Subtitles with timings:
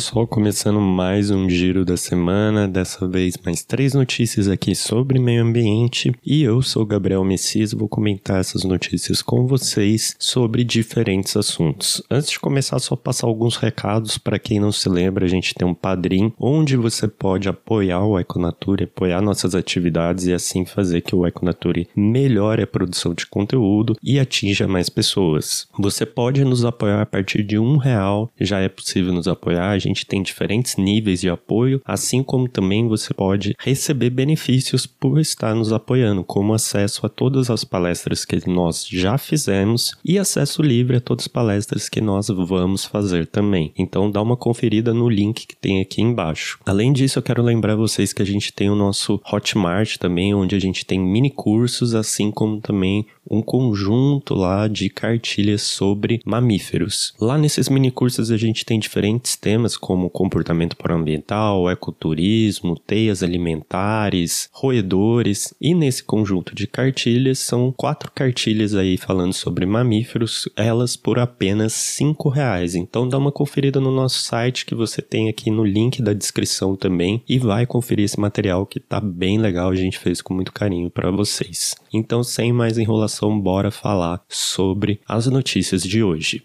[0.00, 5.44] Pessoal, começando mais um giro da semana, dessa vez mais três notícias aqui sobre meio
[5.44, 12.02] ambiente e eu sou Gabriel Messias vou comentar essas notícias com vocês sobre diferentes assuntos.
[12.10, 15.68] Antes de começar, só passar alguns recados para quem não se lembra, a gente tem
[15.68, 21.14] um padrim onde você pode apoiar o Econature, apoiar nossas atividades e assim fazer que
[21.14, 25.68] o Econature melhore a produção de conteúdo e atinja mais pessoas.
[25.78, 30.06] Você pode nos apoiar a partir de um real, já é possível nos apoiar gente
[30.06, 35.72] tem diferentes níveis de apoio, assim como também você pode receber benefícios por estar nos
[35.72, 41.00] apoiando, como acesso a todas as palestras que nós já fizemos e acesso livre a
[41.00, 43.72] todas as palestras que nós vamos fazer também.
[43.76, 46.58] Então dá uma conferida no link que tem aqui embaixo.
[46.64, 50.54] Além disso, eu quero lembrar vocês que a gente tem o nosso Hotmart também, onde
[50.54, 57.14] a gente tem mini cursos, assim como também um conjunto lá de cartilhas sobre mamíferos.
[57.20, 64.48] Lá nesses mini cursos a gente tem diferentes temas como comportamento proambiental, ecoturismo, teias alimentares,
[64.52, 71.18] roedores e nesse conjunto de cartilhas são quatro cartilhas aí falando sobre mamíferos, elas por
[71.18, 72.74] apenas cinco reais.
[72.74, 76.76] Então dá uma conferida no nosso site que você tem aqui no link da descrição
[76.76, 80.52] também e vai conferir esse material que tá bem legal, a gente fez com muito
[80.52, 81.74] carinho para vocês.
[81.92, 86.42] Então sem mais enrolação, bora falar sobre as notícias de hoje.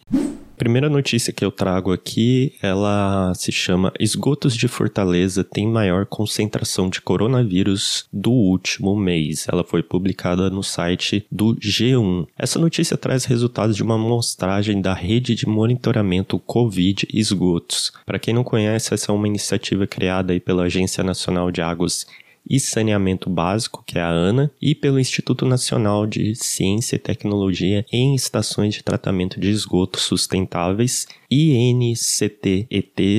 [0.58, 6.90] Primeira notícia que eu trago aqui, ela se chama Esgotos de Fortaleza têm maior concentração
[6.90, 9.48] de coronavírus do último mês.
[9.52, 12.28] Ela foi publicada no site do G1.
[12.38, 17.92] Essa notícia traz resultados de uma amostragem da rede de monitoramento Covid Esgotos.
[18.06, 22.06] Para quem não conhece, essa é uma iniciativa criada pela Agência Nacional de Águas
[22.50, 27.86] e Saneamento Básico, que é a ANA, e pelo Instituto Nacional de Ciência e Tecnologia
[27.92, 33.16] em Estações de Tratamento de Esgoto Sustentáveis, INCTETs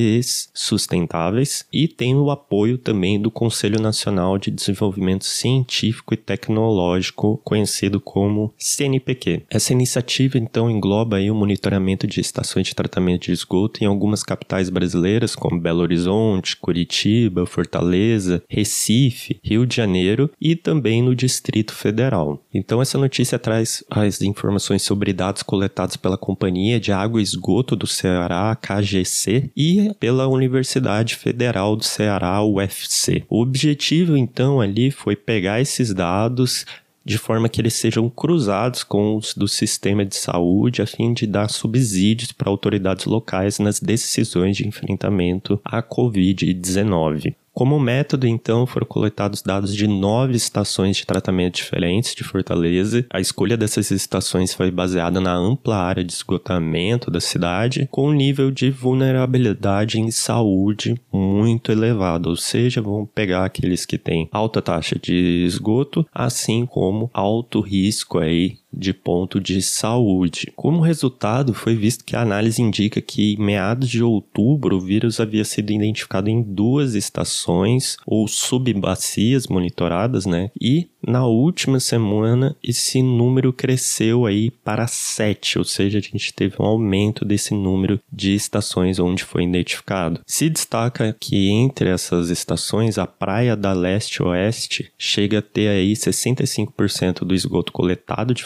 [0.55, 8.01] Sustentáveis, e tem o apoio também do Conselho Nacional de Desenvolvimento Científico e Tecnológico, conhecido
[8.01, 9.43] como CNPq.
[9.51, 14.23] Essa iniciativa, então, engloba aí o monitoramento de estações de tratamento de esgoto em algumas
[14.23, 21.73] capitais brasileiras, como Belo Horizonte, Curitiba, Fortaleza, Recife, Rio de Janeiro e também no Distrito
[21.73, 22.43] Federal.
[22.53, 27.77] Então essa notícia traz as informações sobre dados coletados pela Companhia de Água e Esgoto
[27.77, 33.25] do Ceará, KGC, e pela Universidade Federal do Ceará, UFC.
[33.29, 36.65] O objetivo então ali foi pegar esses dados
[37.07, 41.25] de forma que eles sejam cruzados com os do sistema de saúde, a fim de
[41.25, 47.33] dar subsídios para autoridades locais nas decisões de enfrentamento à Covid-19.
[47.57, 53.07] Como método, então, foram coletados dados de nove estações de tratamento diferentes de Fortaleza.
[53.09, 58.13] A escolha dessas estações foi baseada na ampla área de esgotamento da cidade, com um
[58.13, 64.61] nível de vulnerabilidade em saúde muito elevado, ou seja, vão pegar aqueles que têm alta
[64.61, 70.53] taxa de esgoto, assim como alto risco aí de ponto de saúde.
[70.55, 75.21] Como resultado, foi visto que a análise indica que em meados de outubro o vírus
[75.21, 80.51] havia sido identificado em duas estações ou subbacias monitoradas, né?
[80.61, 86.57] E na última semana, esse número cresceu aí para 7, ou seja, a gente teve
[86.59, 90.21] um aumento desse número de estações onde foi identificado.
[90.27, 97.21] Se destaca que entre essas estações, a Praia da Leste-Oeste chega a ter aí 65%
[97.21, 98.43] do esgoto coletado de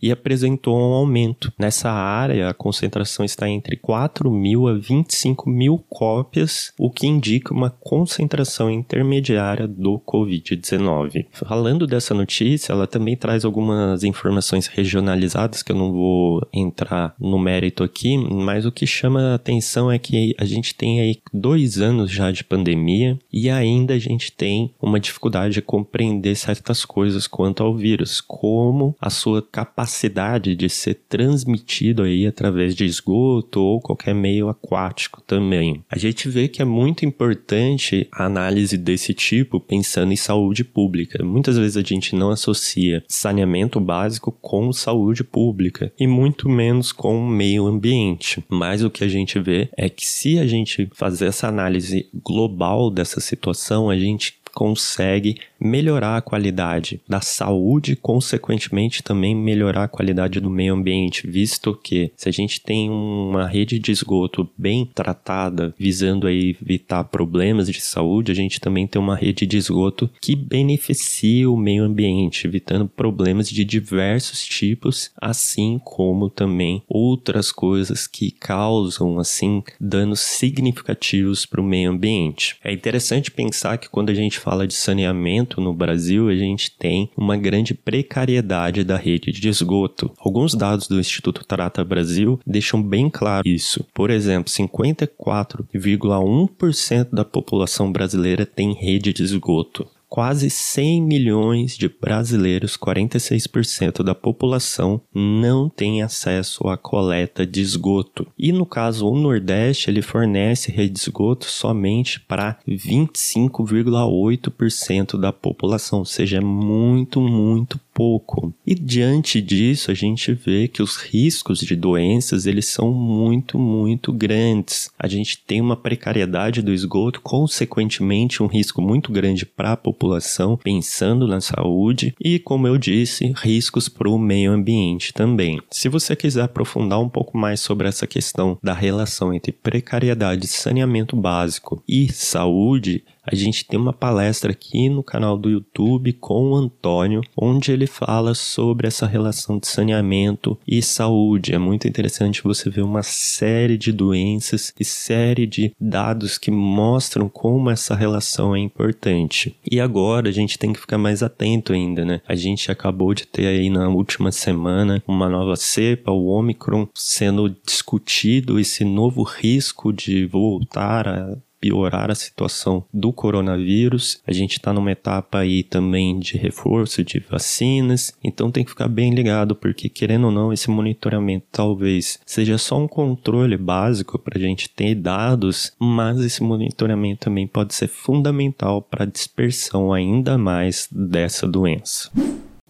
[0.00, 1.52] e apresentou um aumento.
[1.58, 7.54] Nessa área, a concentração está entre 4 mil a 25 mil cópias, o que indica
[7.54, 15.72] uma concentração intermediária do Covid-19 falando dessa notícia, ela também traz algumas informações regionalizadas que
[15.72, 20.34] eu não vou entrar no mérito aqui, mas o que chama a atenção é que
[20.38, 24.98] a gente tem aí dois anos já de pandemia e ainda a gente tem uma
[24.98, 32.26] dificuldade de compreender certas coisas quanto ao vírus, como sua capacidade de ser transmitido aí
[32.26, 35.82] através de esgoto ou qualquer meio aquático também.
[35.90, 41.24] A gente vê que é muito importante a análise desse tipo pensando em saúde pública.
[41.24, 47.18] Muitas vezes a gente não associa saneamento básico com saúde pública e muito menos com
[47.18, 48.44] o meio ambiente.
[48.48, 52.90] Mas o que a gente vê é que se a gente fazer essa análise global
[52.90, 60.40] dessa situação, a gente consegue melhorar a qualidade da saúde consequentemente, também melhorar a qualidade
[60.40, 65.74] do meio ambiente, visto que se a gente tem uma rede de esgoto bem tratada,
[65.78, 71.50] visando evitar problemas de saúde, a gente também tem uma rede de esgoto que beneficia
[71.50, 79.18] o meio ambiente, evitando problemas de diversos tipos, assim como também outras coisas que causam
[79.18, 82.56] assim danos significativos para o meio ambiente.
[82.62, 87.10] É interessante pensar que quando a gente fala de saneamento no Brasil, a gente tem
[87.16, 90.12] uma grande precariedade da rede de esgoto.
[90.18, 93.82] Alguns dados do Instituto Trata Brasil deixam bem claro isso.
[93.94, 102.76] Por exemplo, 54,1% da população brasileira tem rede de esgoto quase 100 milhões de brasileiros,
[102.76, 108.24] 46% da população, não tem acesso à coleta de esgoto.
[108.38, 115.98] E no caso, o Nordeste, ele fornece rede de esgoto somente para 25,8% da população,
[115.98, 118.52] ou seja, é muito, muito pouco.
[118.66, 124.12] E diante disso, a gente vê que os riscos de doenças, eles são muito, muito
[124.12, 124.90] grandes.
[124.98, 130.56] A gente tem uma precariedade do esgoto, consequentemente um risco muito grande para a população,
[130.56, 135.60] pensando na saúde e, como eu disse, riscos para o meio ambiente também.
[135.70, 141.16] Se você quiser aprofundar um pouco mais sobre essa questão da relação entre precariedade, saneamento
[141.16, 146.56] básico e saúde, a gente tem uma palestra aqui no canal do YouTube com o
[146.56, 151.54] Antônio, onde ele fala sobre essa relação de saneamento e saúde.
[151.54, 157.28] É muito interessante você ver uma série de doenças e série de dados que mostram
[157.28, 159.56] como essa relação é importante.
[159.70, 162.20] E agora a gente tem que ficar mais atento ainda, né?
[162.28, 167.54] A gente acabou de ter aí na última semana uma nova cepa, o Omicron, sendo
[167.64, 174.20] discutido esse novo risco de voltar a piorar a situação do coronavírus.
[174.26, 178.86] A gente está numa etapa aí também de reforço de vacinas, então tem que ficar
[178.86, 184.36] bem ligado, porque querendo ou não, esse monitoramento talvez seja só um controle básico para
[184.36, 190.36] a gente ter dados, mas esse monitoramento também pode ser fundamental para a dispersão ainda
[190.36, 192.10] mais dessa doença.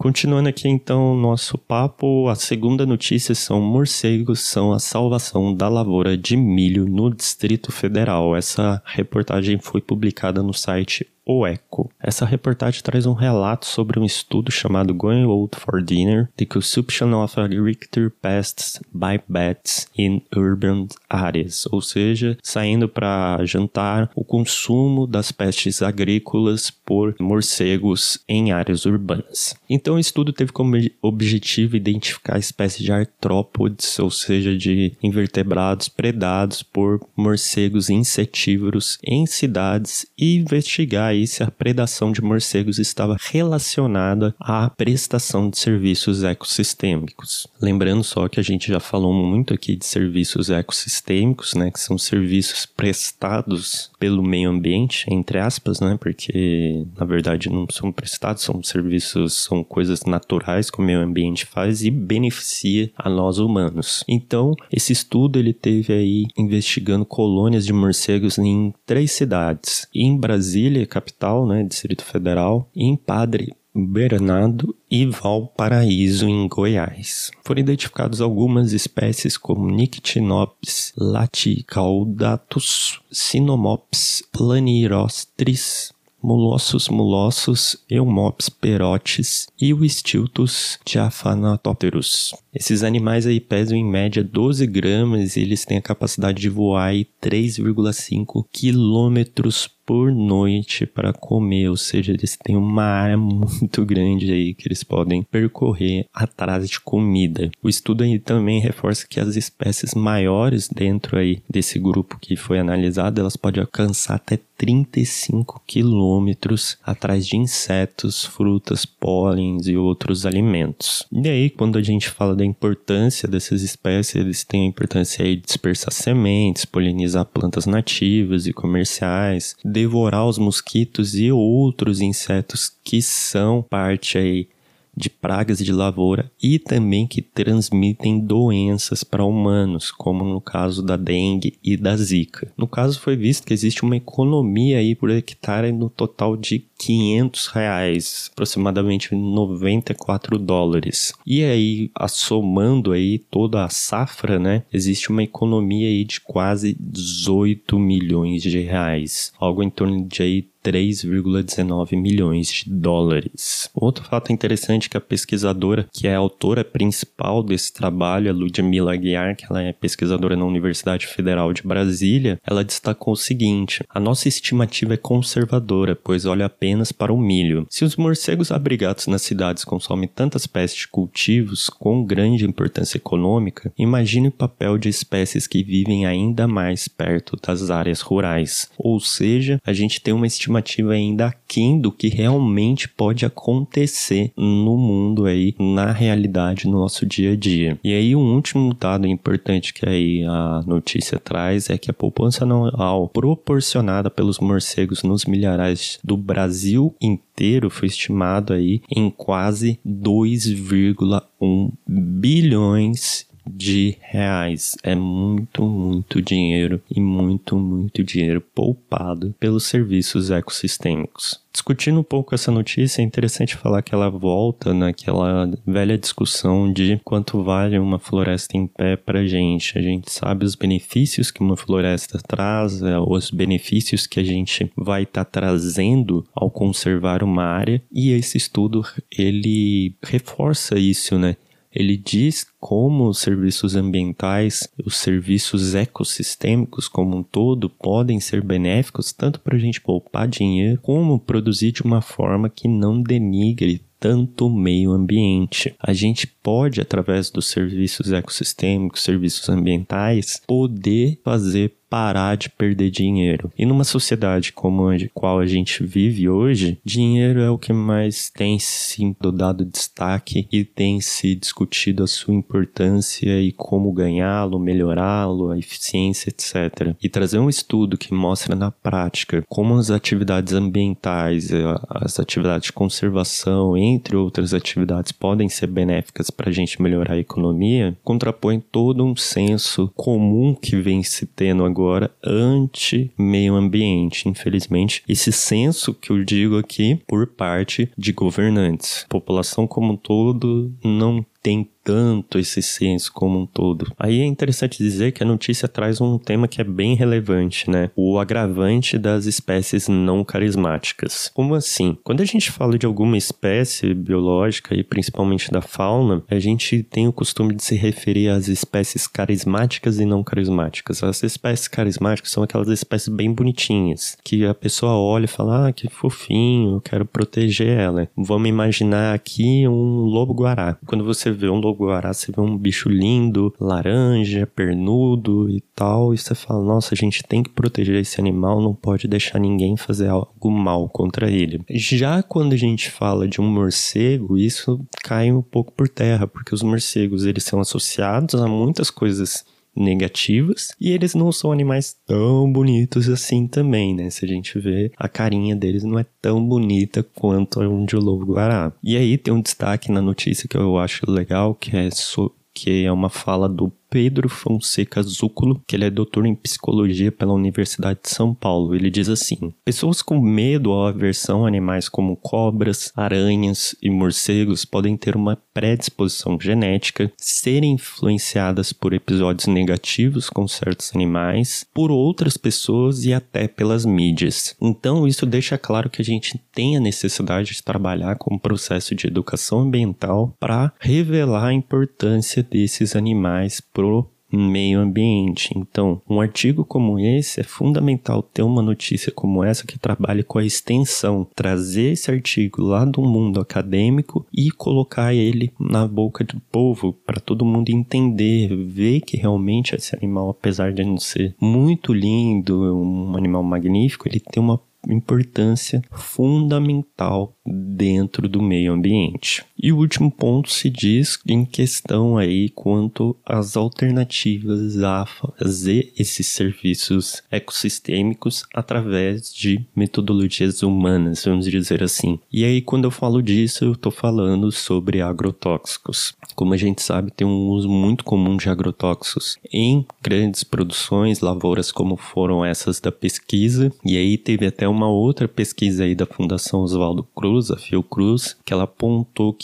[0.05, 6.15] Continuando aqui então nosso papo, a segunda notícia são morcegos são a salvação da lavoura
[6.15, 8.37] de milho no Distrito Federal.
[8.37, 11.91] Essa reportagem foi publicada no site o Eco.
[12.01, 17.13] Essa reportagem traz um relato sobre um estudo chamado Going Out for Dinner: The Consumption
[17.23, 25.07] of Agriculture Pests by Bats in Urban Areas, ou seja, saindo para jantar, o consumo
[25.07, 29.55] das pestes agrícolas por morcegos em áreas urbanas.
[29.69, 36.63] Então, o estudo teve como objetivo identificar espécies de artrópodes, ou seja, de invertebrados predados
[36.63, 44.69] por morcegos insetívoros em cidades e investigar se a predação de morcegos estava relacionada à
[44.71, 47.47] prestação de serviços ecossistêmicos.
[47.61, 51.97] Lembrando só que a gente já falou muito aqui de serviços ecossistêmicos, né, que são
[51.97, 58.63] serviços prestados pelo meio ambiente, entre aspas, né, porque na verdade não são prestados, são
[58.63, 64.05] serviços, são coisas naturais que o meio ambiente faz e beneficia a nós humanos.
[64.09, 69.87] Então, esse estudo ele teve aí investigando colônias de morcegos em três cidades.
[69.95, 71.04] Em Brasília, capital,
[71.47, 77.33] né, Distrito Federal, em Padre Bernardo e Valparaíso, em Goiás.
[77.43, 85.93] Foram identificadas algumas espécies como Nyctinopsis laticaudatus, Sinomops planirostris,
[86.25, 92.35] Molossus molossus, Eumops perotis e o Stiltus diaphanatopterus.
[92.55, 96.95] Esses animais aí pesam em média 12 gramas e eles têm a capacidade de voar
[97.21, 104.55] 3,5 quilômetros por noite para comer, ou seja, eles têm uma área muito grande aí
[104.55, 107.51] que eles podem percorrer atrás de comida.
[107.63, 112.59] O estudo aí também reforça que as espécies maiores dentro aí desse grupo que foi
[112.59, 121.05] analisado, elas podem alcançar até 35 quilômetros atrás de insetos, frutas, pólens e outros alimentos.
[121.13, 125.37] E aí, quando a gente fala da importância dessas espécies, eles têm a importância aí
[125.37, 133.03] de dispersar sementes, polinizar plantas nativas e comerciais, devorar os mosquitos e outros insetos que
[133.03, 134.49] são parte aí
[134.97, 140.97] de pragas de lavoura e também que transmitem doenças para humanos, como no caso da
[140.97, 142.53] dengue e da zika.
[142.57, 147.47] No caso foi visto que existe uma economia aí por hectare no total de 500
[147.49, 151.13] reais, aproximadamente 94 dólares.
[151.27, 157.79] E aí, somando aí toda a safra, né, existe uma economia aí de quase 18
[157.79, 163.69] milhões de reais, algo em torno de aí 3,19 milhões de dólares.
[163.75, 168.35] Outro fato interessante é que a pesquisadora, que é a autora principal desse trabalho, a
[168.35, 173.85] Ludmila Aguiar, que ela é pesquisadora na Universidade Federal de Brasília, ela destacou o seguinte:
[173.89, 177.67] a nossa estimativa é conservadora, pois olha apenas para o milho.
[177.69, 183.73] Se os morcegos abrigados nas cidades consomem tantas espécies de cultivos com grande importância econômica,
[183.77, 188.71] imagine o papel de espécies que vivem ainda mais perto das áreas rurais.
[188.79, 190.54] Ou seja, a gente tem uma estimativa
[190.91, 197.33] ainda aquém do que realmente pode acontecer no mundo aí, na realidade, no nosso dia
[197.33, 197.79] a dia.
[197.83, 202.45] E aí, um último dado importante que aí a notícia traz é que a poupança
[202.45, 211.73] anual proporcionada pelos morcegos nos milharais do Brasil inteiro foi estimado aí em quase 2,1
[211.87, 214.77] bilhões de reais.
[214.83, 221.43] É muito, muito dinheiro e muito, muito dinheiro poupado pelos serviços ecossistêmicos.
[221.53, 227.01] Discutindo um pouco essa notícia, é interessante falar que ela volta naquela velha discussão de
[227.05, 229.79] quanto vale uma floresta em pé para gente.
[229.79, 234.69] A gente sabe os benefícios que uma floresta traz, é, os benefícios que a gente
[234.77, 238.85] vai estar tá trazendo ao conservar uma área, e esse estudo
[239.17, 241.37] ele reforça isso, né?
[241.75, 249.13] Ele diz como os serviços ambientais, os serviços ecossistêmicos como um todo podem ser benéficos
[249.13, 254.49] tanto para a gente poupar dinheiro, como produzir de uma forma que não denigre tanto
[254.49, 255.75] o meio ambiente.
[255.81, 263.53] A gente pode, através dos serviços ecossistêmicos, serviços ambientais, poder fazer parar de perder dinheiro.
[263.57, 268.31] E numa sociedade como a qual a gente vive hoje, dinheiro é o que mais
[268.31, 275.53] tem se dado destaque e tem se discutido a sua importância e como ganhá-lo, melhorá-lo,
[275.53, 276.97] a eficiência, etc.
[277.01, 282.67] E trazer um estudo que mostra na prática como as atividades ambientais, eh, as atividades
[282.67, 288.59] de conservação, entre outras atividades, podem ser benéficas para a gente melhorar a economia, contrapõe
[288.59, 295.03] todo um senso comum que vem se tendo agora agora anti-meio ambiente, infelizmente.
[295.07, 299.05] Esse senso que eu digo aqui por parte de governantes.
[299.09, 303.93] População como um todo não tem tanto esse senso como um todo.
[303.99, 307.91] Aí é interessante dizer que a notícia traz um tema que é bem relevante, né?
[307.95, 311.31] O agravante das espécies não carismáticas.
[311.35, 311.97] Como assim?
[312.03, 317.07] Quando a gente fala de alguma espécie biológica e principalmente da fauna, a gente tem
[317.07, 321.03] o costume de se referir às espécies carismáticas e não carismáticas.
[321.03, 325.73] As espécies carismáticas são aquelas espécies bem bonitinhas, que a pessoa olha e fala: "Ah,
[325.73, 328.09] que fofinho, eu quero proteger ela".
[328.17, 330.79] Vamos imaginar aqui um lobo-guará.
[330.87, 336.19] Quando você vê um lobo-guará, você vê um bicho lindo, laranja, pernudo e tal, e
[336.19, 340.09] você fala, nossa, a gente tem que proteger esse animal, não pode deixar ninguém fazer
[340.09, 341.61] algo mal contra ele.
[341.71, 346.55] Já quando a gente fala de um morcego, isso cai um pouco por terra, porque
[346.55, 349.45] os morcegos, eles são associados a muitas coisas
[349.77, 354.11] negativas e eles não são animais tão bonitos assim também, né?
[354.11, 357.97] Se a gente vê, a carinha deles não é tão bonita quanto a um de
[357.97, 358.73] lobo-guará.
[358.83, 362.85] E aí tem um destaque na notícia que eu acho legal, que é so que
[362.85, 368.01] é uma fala do Pedro Fonseca Zúculo, que ele é doutor em psicologia pela Universidade
[368.03, 368.75] de São Paulo.
[368.75, 374.65] Ele diz assim: Pessoas com medo ou aversão a animais como cobras, aranhas e morcegos
[374.65, 382.37] podem ter uma predisposição genética, serem influenciadas por episódios negativos com certos animais, por outras
[382.37, 384.57] pessoas e até pelas mídias.
[384.61, 388.93] Então, isso deixa claro que a gente tem a necessidade de trabalhar com o processo
[388.93, 395.53] de educação ambiental para revelar a importância desses animais pro meio ambiente.
[395.57, 400.39] Então, um artigo como esse é fundamental ter uma notícia como essa que trabalhe com
[400.39, 406.41] a extensão, trazer esse artigo lá do mundo acadêmico e colocar ele na boca do
[406.51, 411.93] povo para todo mundo entender, ver que realmente esse animal, apesar de não ser muito
[411.93, 419.45] lindo, um animal magnífico, ele tem uma importância fundamental dentro do meio ambiente.
[419.57, 426.27] E o último ponto se diz em questão aí quanto às alternativas a fazer esses
[426.27, 432.19] serviços ecossistêmicos através de metodologias humanas, vamos dizer assim.
[432.33, 436.15] E aí quando eu falo disso, eu estou falando sobre agrotóxicos.
[436.35, 441.71] Como a gente sabe, tem um uso muito comum de agrotóxicos em grandes produções, lavouras
[441.71, 443.73] como foram essas da pesquisa.
[443.85, 448.53] E aí teve até uma outra pesquisa aí da Fundação Oswaldo Cruz, a Fiocruz, que
[448.53, 449.44] ela apontou que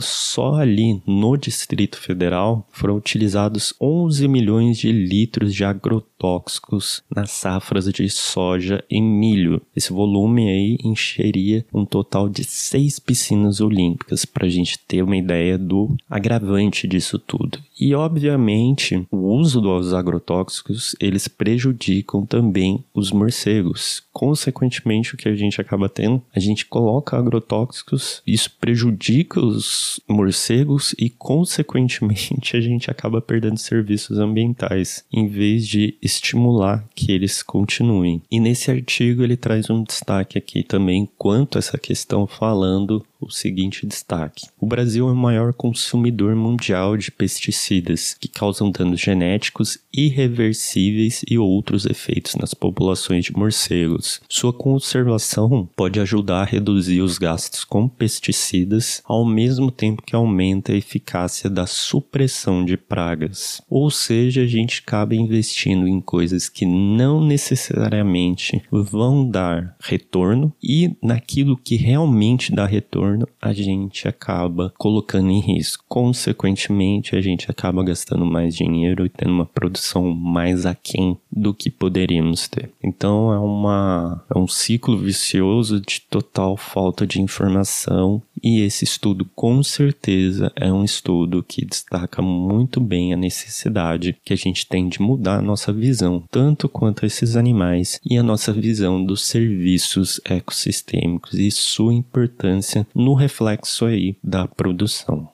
[0.00, 7.30] só ali no Distrito Federal foram utilizados 11 milhões de litros de agrotóxicos agrotóxicos nas
[7.30, 9.62] safras de soja e milho.
[9.74, 15.16] Esse volume aí encheria um total de seis piscinas olímpicas, para a gente ter uma
[15.16, 17.58] ideia do agravante disso tudo.
[17.80, 24.02] E obviamente, o uso dos agrotóxicos, eles prejudicam também os morcegos.
[24.12, 30.92] Consequentemente, o que a gente acaba tendo, a gente coloca agrotóxicos, isso prejudica os morcegos
[30.98, 38.22] e consequentemente a gente acaba perdendo serviços ambientais, em vez de estimular que eles continuem.
[38.30, 43.30] E nesse artigo ele traz um destaque aqui também quanto a essa questão falando o
[43.30, 49.78] seguinte destaque: o Brasil é o maior consumidor mundial de pesticidas que causam danos genéticos
[49.92, 54.20] irreversíveis e outros efeitos nas populações de morcegos.
[54.28, 60.72] Sua conservação pode ajudar a reduzir os gastos com pesticidas, ao mesmo tempo que aumenta
[60.72, 63.60] a eficácia da supressão de pragas.
[63.68, 70.96] Ou seja, a gente acaba investindo em coisas que não necessariamente vão dar retorno e
[71.02, 75.84] naquilo que realmente dá retorno a gente acaba colocando em risco.
[75.88, 81.70] Consequentemente, a gente acaba gastando mais dinheiro e tendo uma produção mais aquém do que
[81.70, 82.70] poderíamos ter.
[82.82, 89.24] Então é uma é um ciclo vicioso de total falta de informação e esse estudo
[89.34, 94.88] com certeza é um estudo que destaca muito bem a necessidade que a gente tem
[94.88, 99.26] de mudar a nossa visão, tanto quanto a esses animais e a nossa visão dos
[99.26, 105.28] serviços ecossistêmicos e sua importância no reflexo aí da produção.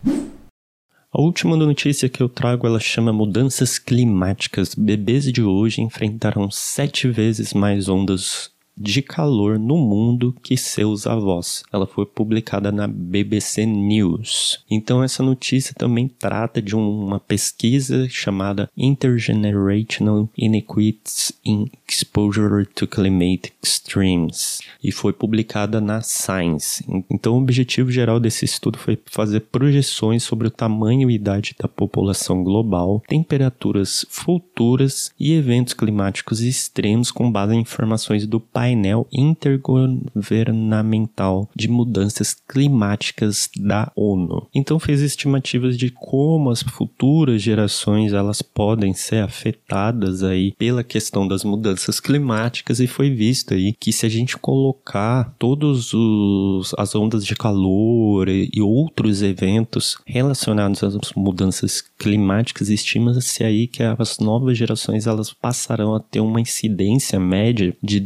[1.16, 4.74] A última notícia que eu trago ela chama Mudanças Climáticas.
[4.74, 11.62] Bebês de hoje enfrentarão sete vezes mais ondas de calor no mundo que seus avós.
[11.72, 14.64] Ela foi publicada na BBC News.
[14.70, 23.52] Então essa notícia também trata de uma pesquisa chamada Intergenerational Inequities in Exposure to Climatic
[23.62, 26.84] Extremes e foi publicada na Science.
[27.10, 31.68] Então o objetivo geral desse estudo foi fazer projeções sobre o tamanho e idade da
[31.68, 39.06] população global, temperaturas futuras e eventos climáticos extremos com base em informações do país painel
[39.12, 44.48] intergovernamental de mudanças climáticas da ONU.
[44.54, 51.28] Então fez estimativas de como as futuras gerações elas podem ser afetadas aí pela questão
[51.28, 56.94] das mudanças climáticas e foi visto aí que se a gente colocar todos os as
[56.94, 64.18] ondas de calor e, e outros eventos relacionados às mudanças climáticas, estima-se aí que as
[64.18, 68.00] novas gerações elas passarão a ter uma incidência média de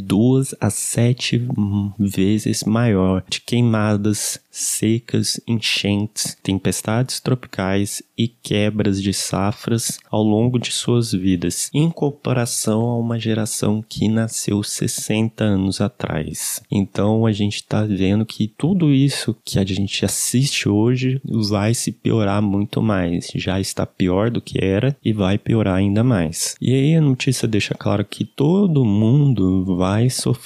[0.49, 1.47] duas a sete
[1.97, 10.71] vezes maior de queimadas secas, enchentes, tempestades tropicais e quebras de safras ao longo de
[10.71, 16.61] suas vidas, em comparação a uma geração que nasceu 60 anos atrás.
[16.69, 21.91] Então a gente está vendo que tudo isso que a gente assiste hoje vai se
[21.91, 23.27] piorar muito mais.
[23.35, 26.55] Já está pior do que era e vai piorar ainda mais.
[26.59, 30.38] E aí a notícia deixa claro que todo mundo vai sofrer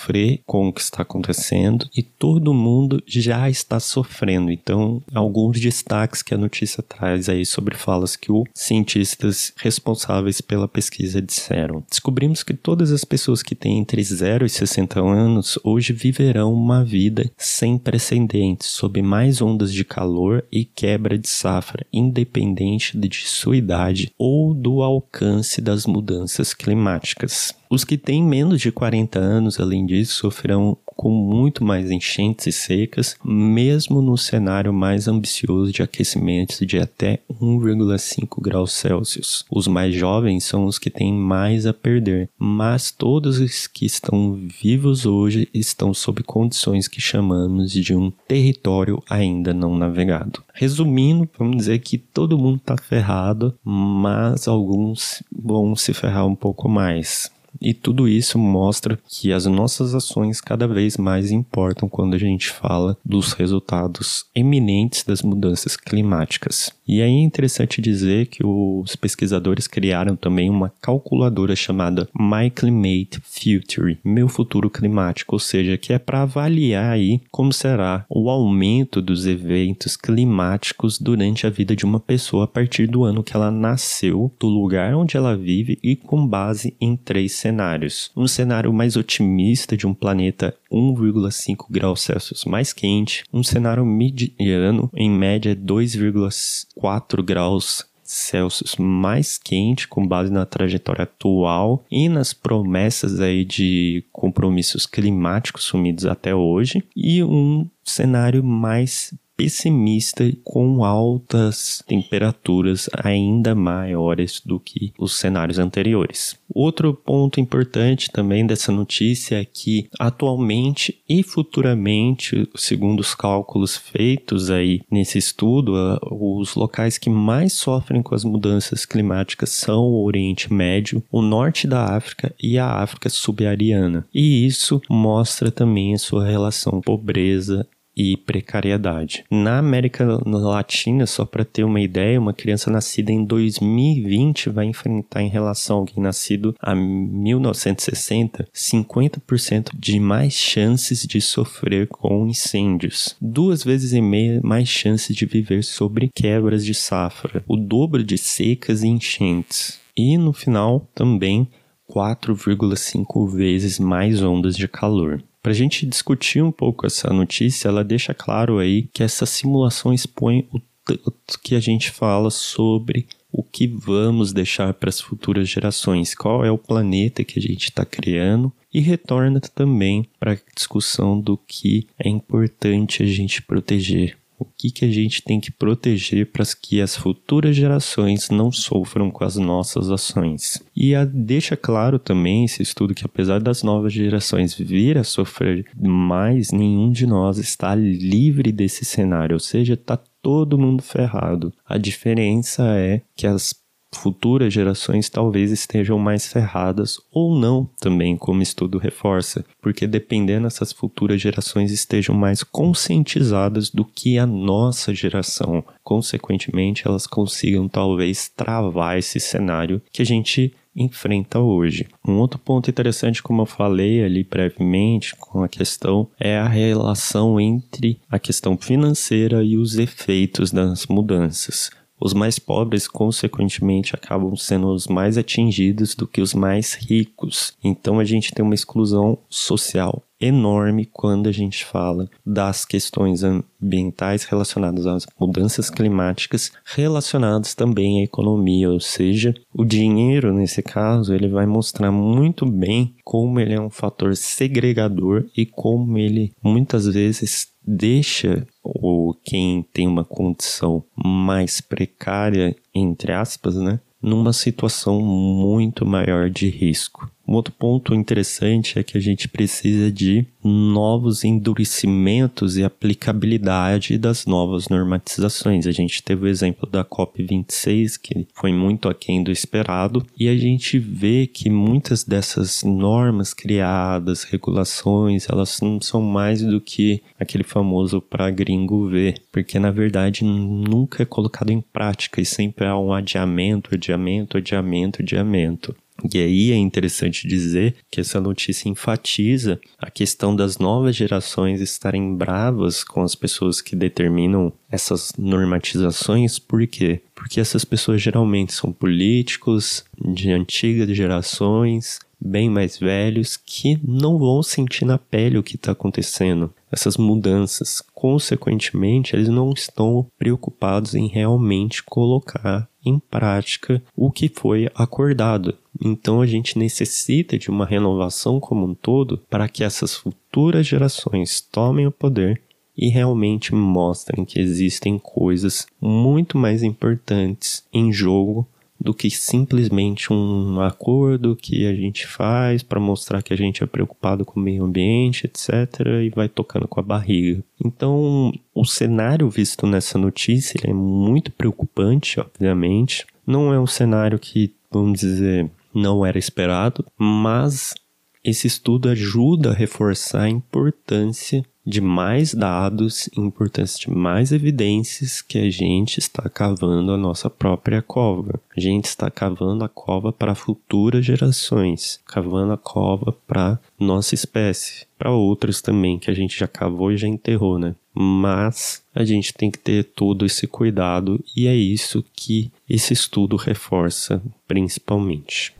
[0.45, 4.51] com o que está acontecendo e todo mundo já está sofrendo.
[4.51, 10.67] Então, alguns destaques que a notícia traz aí sobre falas que os cientistas responsáveis pela
[10.67, 11.83] pesquisa disseram.
[11.89, 16.83] Descobrimos que todas as pessoas que têm entre 0 e 60 anos hoje viverão uma
[16.83, 23.57] vida sem precedentes, sob mais ondas de calor e quebra de safra, independente de sua
[23.57, 27.53] idade ou do alcance das mudanças climáticas.
[27.73, 32.51] Os que têm menos de 40 anos, além disso, sofrerão com muito mais enchentes e
[32.51, 39.43] secas, mesmo no cenário mais ambicioso de aquecimento de até 1,5 graus Celsius.
[39.49, 44.33] Os mais jovens são os que têm mais a perder, mas todos os que estão
[44.61, 50.43] vivos hoje estão sob condições que chamamos de um território ainda não navegado.
[50.53, 56.69] Resumindo, vamos dizer que todo mundo está ferrado, mas alguns vão se ferrar um pouco
[56.69, 57.31] mais.
[57.61, 62.49] E tudo isso mostra que as nossas ações cada vez mais importam quando a gente
[62.49, 66.71] fala dos resultados eminentes das mudanças climáticas.
[66.87, 73.21] E aí é interessante dizer que os pesquisadores criaram também uma calculadora chamada My Climate
[73.23, 79.01] Future, meu futuro climático, ou seja, que é para avaliar aí como será o aumento
[79.01, 83.49] dos eventos climáticos durante a vida de uma pessoa a partir do ano que ela
[83.49, 88.09] nasceu, do lugar onde ela vive e com base em três cenários.
[88.15, 94.89] Um cenário mais otimista de um planeta 1,5 graus Celsius mais quente, um cenário mediano
[94.95, 103.19] em média 2,4 graus Celsius mais quente, com base na trajetória atual e nas promessas
[103.19, 112.89] aí de compromissos climáticos sumidos até hoje, e um cenário mais pessimista com altas temperaturas
[112.93, 116.37] ainda maiores do que os cenários anteriores.
[116.53, 124.51] Outro ponto importante também dessa notícia é que atualmente e futuramente, segundo os cálculos feitos
[124.51, 125.73] aí nesse estudo,
[126.11, 131.67] os locais que mais sofrem com as mudanças climáticas são o Oriente Médio, o norte
[131.67, 134.07] da África e a África subsaariana.
[134.13, 139.23] E isso mostra também a sua relação pobreza e precariedade.
[139.29, 145.21] Na América Latina, só para ter uma ideia, uma criança nascida em 2020 vai enfrentar
[145.21, 153.15] em relação a alguém nascido a 1960 50% de mais chances de sofrer com incêndios,
[153.21, 158.17] duas vezes e meia mais chances de viver sobre quebras de safra, o dobro de
[158.17, 159.79] secas e enchentes.
[159.95, 161.47] E no final também
[161.89, 165.23] 4,5 vezes mais ondas de calor.
[165.43, 169.93] Para a gente discutir um pouco essa notícia, ela deixa claro aí que essa simulação
[169.93, 175.49] expõe o tanto que a gente fala sobre o que vamos deixar para as futuras
[175.49, 180.37] gerações, qual é o planeta que a gente está criando e retorna também para a
[180.55, 185.51] discussão do que é importante a gente proteger o que, que a gente tem que
[185.51, 190.61] proteger para que as futuras gerações não sofram com as nossas ações.
[190.75, 195.65] E a, deixa claro também esse estudo que apesar das novas gerações vir a sofrer
[195.75, 201.53] mais, nenhum de nós está livre desse cenário, ou seja, está todo mundo ferrado.
[201.65, 203.62] A diferença é que as
[203.97, 210.71] futuras gerações talvez estejam mais ferradas ou não também, como estudo reforça, porque dependendo essas
[210.71, 215.63] futuras gerações estejam mais conscientizadas do que a nossa geração.
[215.83, 221.87] Consequentemente, elas consigam talvez travar esse cenário que a gente enfrenta hoje.
[222.07, 227.39] Um outro ponto interessante, como eu falei ali brevemente com a questão, é a relação
[227.39, 231.69] entre a questão financeira e os efeitos das mudanças.
[232.03, 237.53] Os mais pobres, consequentemente, acabam sendo os mais atingidos do que os mais ricos.
[237.63, 244.25] Então a gente tem uma exclusão social enorme quando a gente fala das questões ambientais
[244.25, 251.29] relacionadas às mudanças climáticas, relacionadas também à economia, ou seja, o dinheiro nesse caso, ele
[251.29, 257.52] vai mostrar muito bem como ele é um fator segregador e como ele muitas vezes
[257.65, 266.29] deixa o quem tem uma condição mais precária, entre aspas, né, numa situação muito maior
[266.29, 267.09] de risco.
[267.25, 274.25] Um outro ponto interessante é que a gente precisa de novos endurecimentos e aplicabilidade das
[274.25, 275.65] novas normatizações.
[275.65, 280.35] A gente teve o exemplo da COP26, que foi muito aquém do esperado, e a
[280.35, 287.43] gente vê que muitas dessas normas criadas, regulações, elas não são mais do que aquele
[287.43, 292.77] famoso para gringo ver, porque na verdade nunca é colocado em prática e sempre há
[292.77, 295.73] um adiamento, adiamento, adiamento, adiamento.
[296.11, 302.15] E aí é interessante dizer que essa notícia enfatiza a questão das novas gerações estarem
[302.15, 307.01] bravas com as pessoas que determinam essas normatizações, por quê?
[307.15, 314.41] Porque essas pessoas geralmente são políticos de antigas gerações, bem mais velhos, que não vão
[314.41, 317.81] sentir na pele o que está acontecendo, essas mudanças.
[317.93, 325.55] Consequentemente, eles não estão preocupados em realmente colocar em prática o que foi acordado.
[325.81, 331.39] Então a gente necessita de uma renovação como um todo para que essas futuras gerações
[331.39, 332.41] tomem o poder
[332.75, 338.47] e realmente mostrem que existem coisas muito mais importantes em jogo
[338.83, 343.65] do que simplesmente um acordo que a gente faz para mostrar que a gente é
[343.65, 347.41] preocupado com o meio ambiente, etc., e vai tocando com a barriga.
[347.63, 353.05] Então, o cenário visto nessa notícia é muito preocupante, obviamente.
[353.25, 357.73] Não é um cenário que, vamos dizer, não era esperado, mas
[358.21, 365.37] esse estudo ajuda a reforçar a importância de mais dados, importância de mais evidências que
[365.37, 368.39] a gente está cavando a nossa própria cova.
[368.55, 374.85] A gente está cavando a cova para futuras gerações, cavando a cova para nossa espécie,
[374.97, 377.75] para outras também que a gente já cavou e já enterrou, né?
[377.93, 383.35] Mas a gente tem que ter todo esse cuidado e é isso que esse estudo
[383.35, 385.53] reforça principalmente.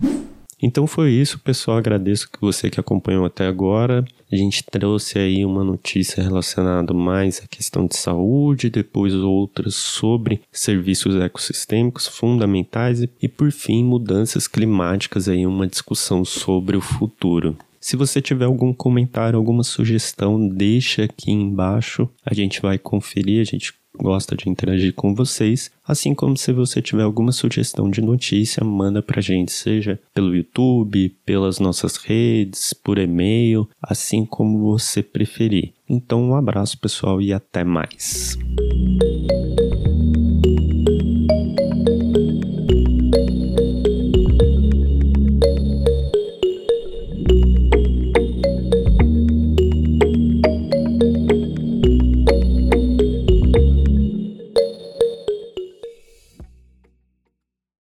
[0.63, 1.77] Então foi isso, pessoal.
[1.77, 4.05] Agradeço que você que acompanhou até agora.
[4.33, 10.41] A gente trouxe aí uma notícia relacionada mais à questão de saúde, depois outras sobre
[10.51, 17.55] serviços ecossistêmicos fundamentais e, por fim, mudanças climáticas aí, uma discussão sobre o futuro.
[17.83, 22.09] Se você tiver algum comentário, alguma sugestão, deixa aqui embaixo.
[22.25, 25.69] A gente vai conferir, a gente gosta de interagir com vocês.
[25.85, 31.09] Assim como se você tiver alguma sugestão de notícia, manda pra gente, seja pelo YouTube,
[31.25, 35.73] pelas nossas redes, por e-mail, assim como você preferir.
[35.87, 38.37] Então, um abraço pessoal e até mais.